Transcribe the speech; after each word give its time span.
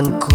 ранку. 0.00 0.29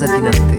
Latina. 0.00 0.49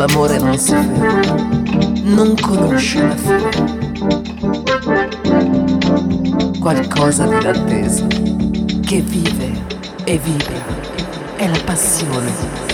l'amore 0.00 0.38
non 0.38 0.56
si 0.56 0.72
ferma, 0.72 1.34
non 2.04 2.34
conosce 2.40 3.02
la 3.02 3.16
fine. 3.16 3.50
Qualcosa 6.58 7.26
di 7.26 7.42
l'attesa 7.42 8.06
che 8.06 9.02
vive 9.02 9.66
e 10.04 10.16
vive 10.16 10.62
è 11.36 11.46
la 11.46 11.60
passione 11.66 12.69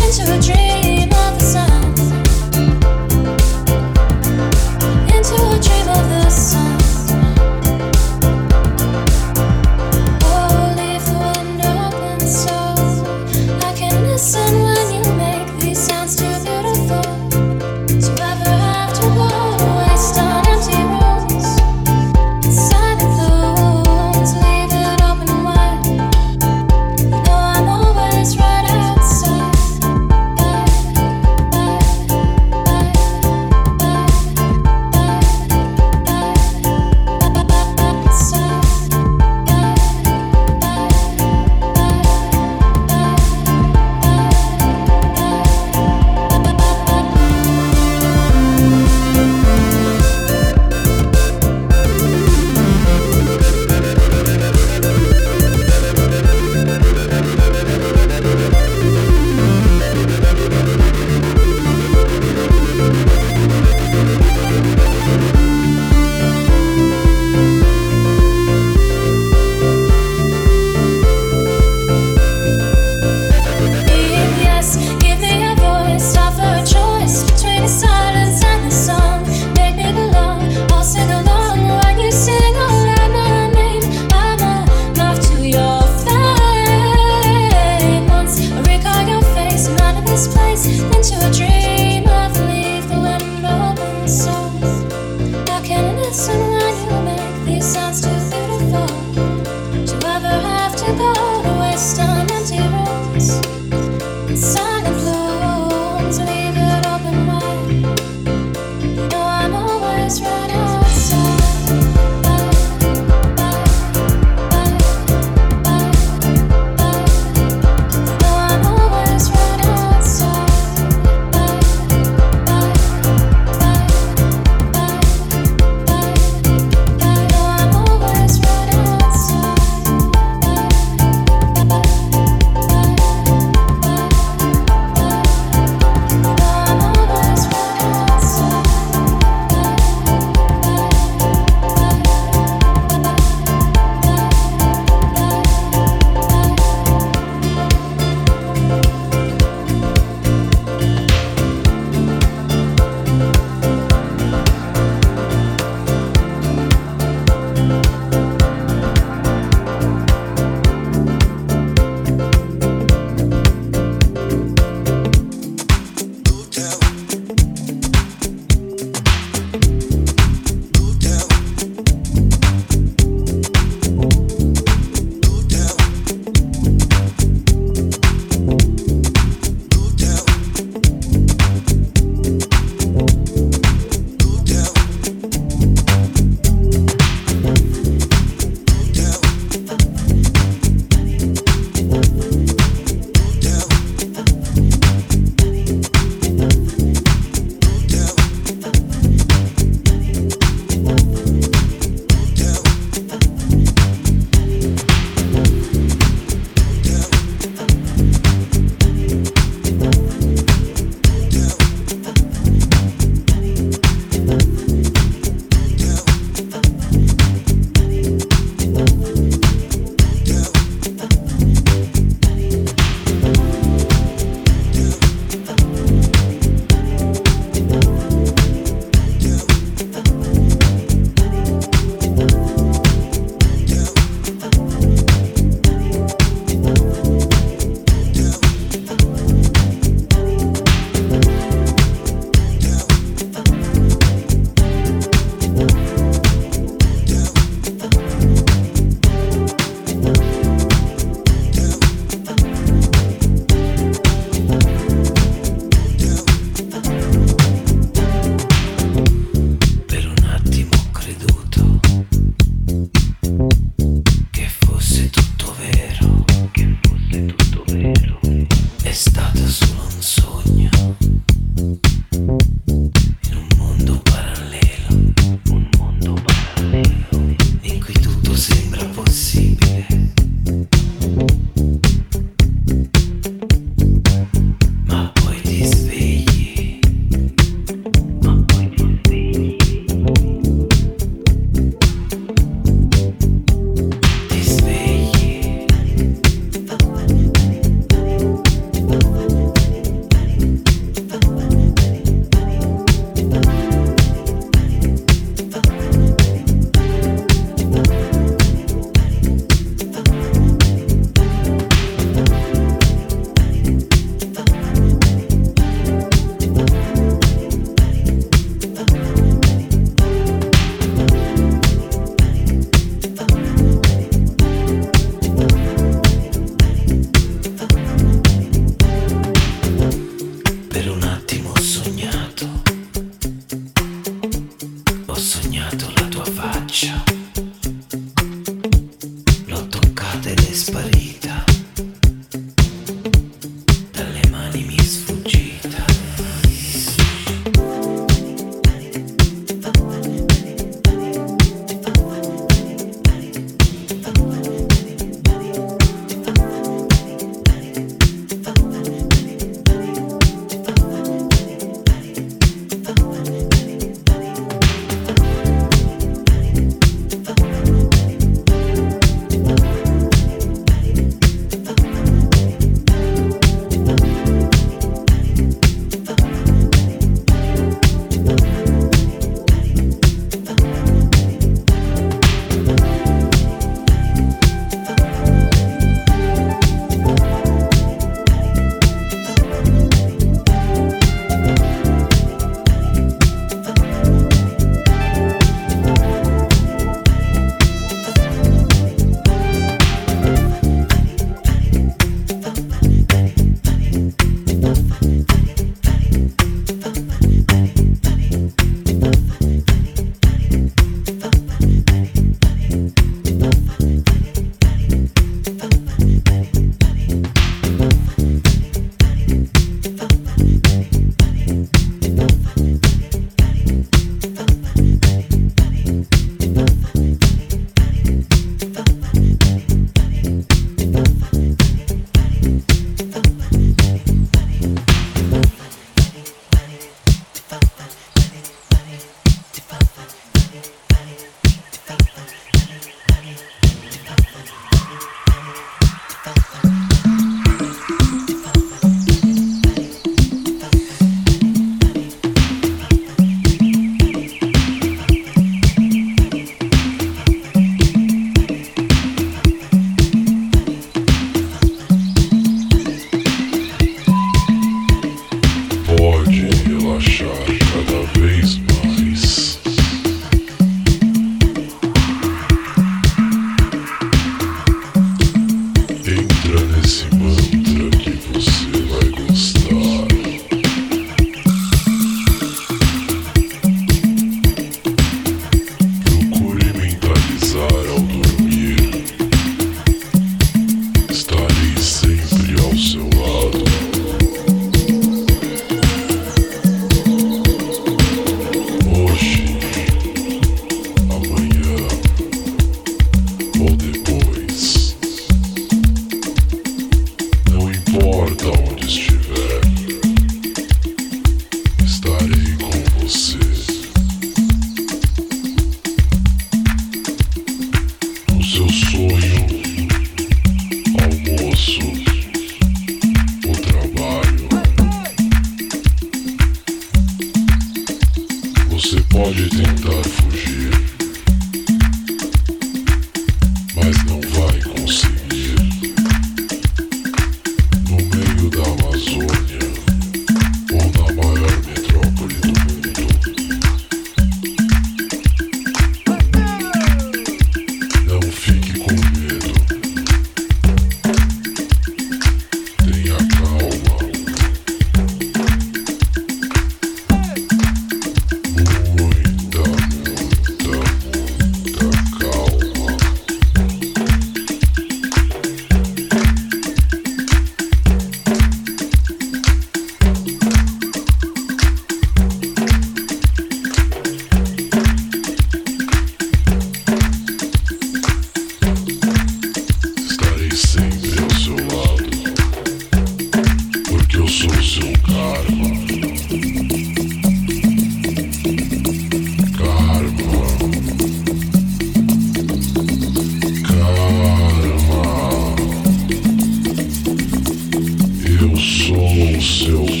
yourself. 599.41 600.00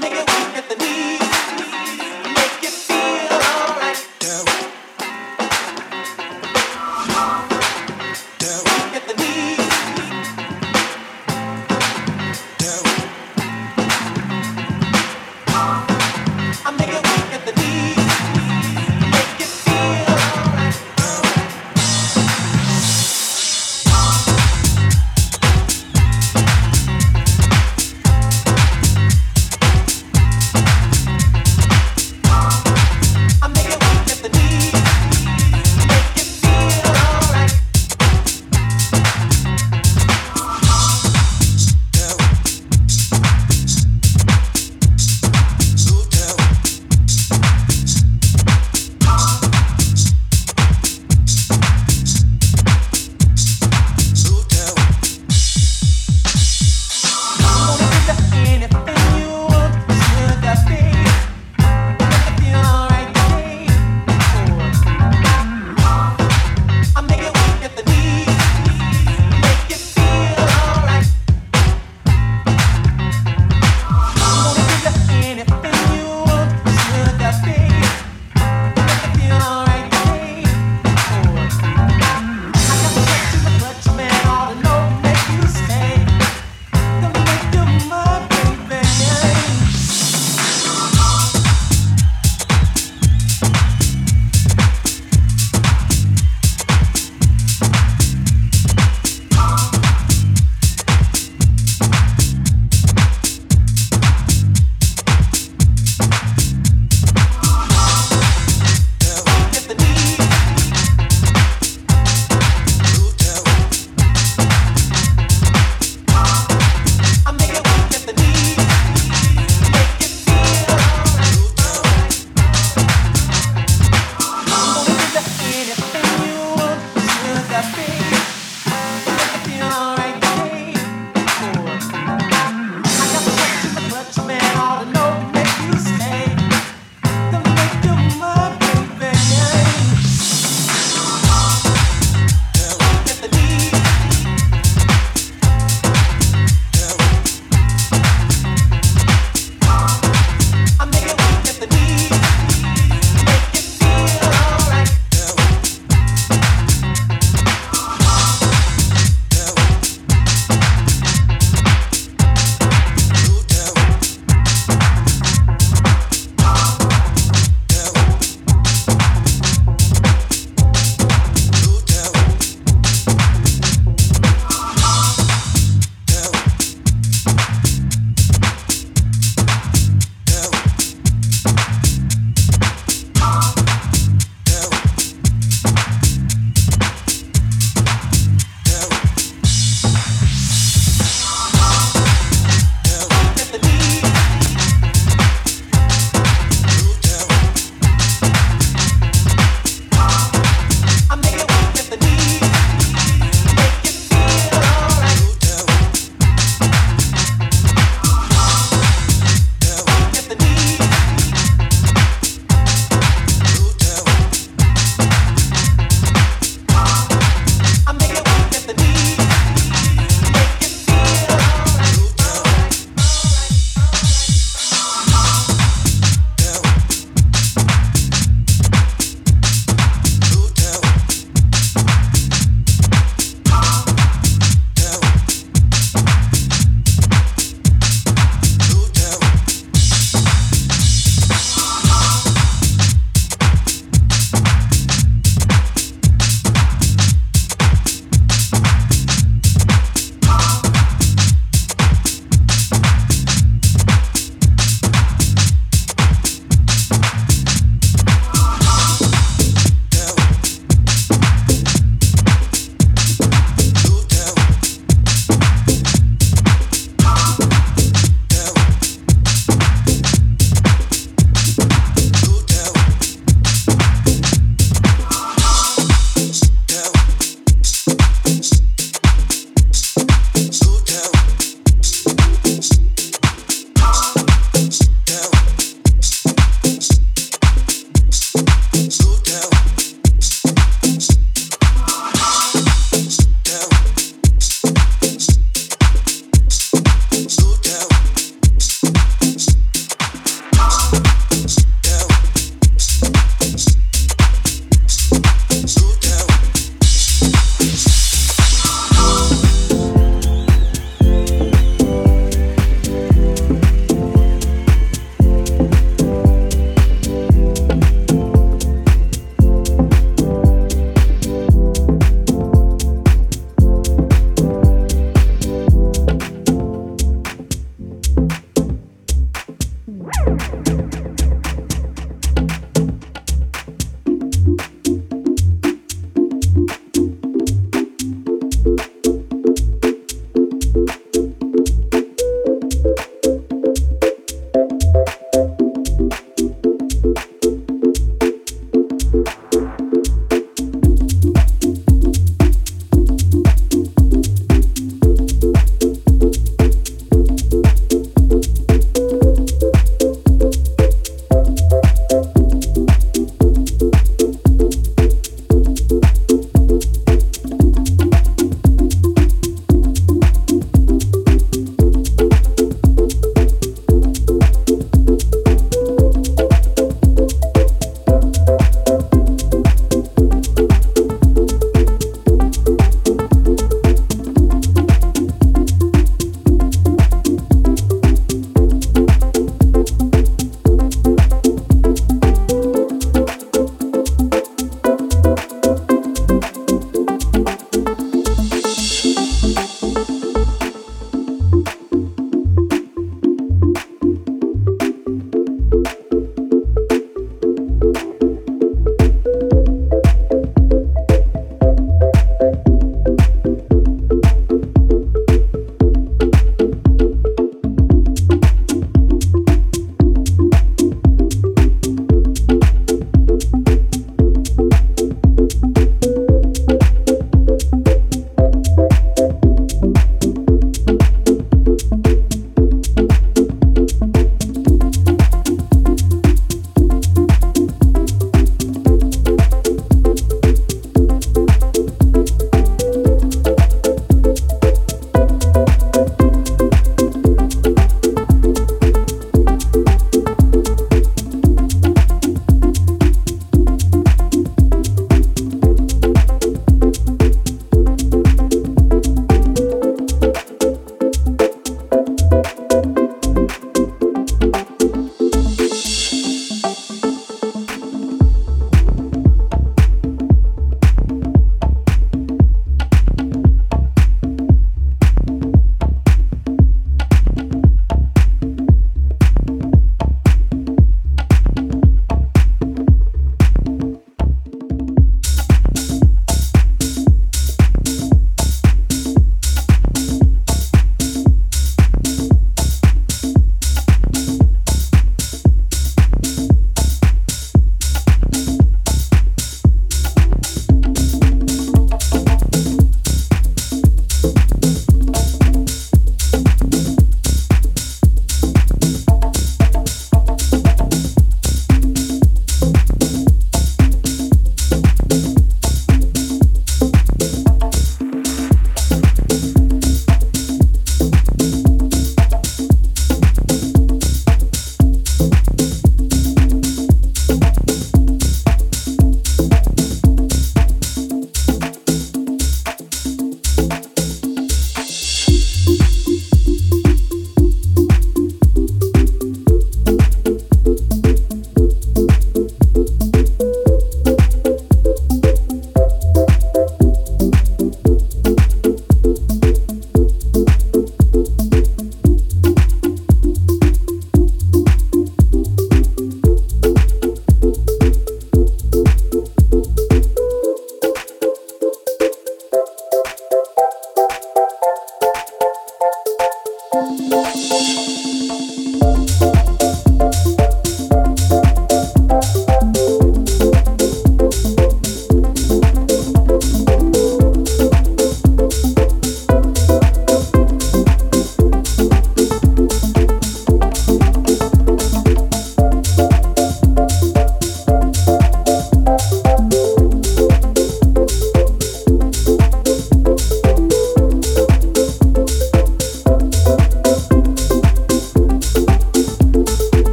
Make 0.00 0.12
it 0.12 0.18
work 0.18 0.28
weak 0.28 0.56
at 0.58 0.68
the 0.68 0.76
knees. 0.76 1.45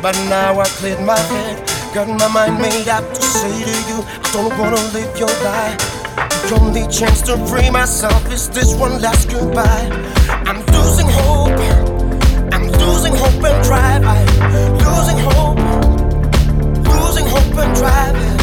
But 0.00 0.14
now 0.30 0.60
I 0.60 0.64
cleared 0.64 1.00
my 1.04 1.18
head, 1.18 1.66
got 1.92 2.08
my 2.08 2.28
mind 2.28 2.62
made 2.62 2.88
up 2.88 3.04
to 3.12 3.20
say 3.20 3.50
to 3.50 3.76
you, 3.88 4.02
I 4.06 4.30
don't 4.32 4.56
wanna 4.58 4.80
live 4.94 5.18
your 5.18 5.28
life. 5.42 5.76
The 6.48 6.58
only 6.60 6.86
chance 6.86 7.20
to 7.22 7.36
free 7.46 7.68
myself 7.68 8.30
is 8.32 8.48
this 8.48 8.74
one 8.74 9.02
last 9.02 9.28
goodbye. 9.28 9.90
I'm 10.46 10.64
losing 10.66 11.08
hope, 11.08 11.60
I'm 12.54 12.68
losing 12.68 13.14
hope 13.16 13.44
and 13.44 13.64
drive. 13.64 14.04
I'm 14.04 14.78
losing 14.78 15.18
hope, 15.18 15.58
losing 16.86 17.26
hope 17.26 17.58
and 17.58 17.74
drive. 17.76 18.37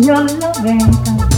yo 0.00 0.14
lo 0.14 0.52
vengo. 0.62 1.33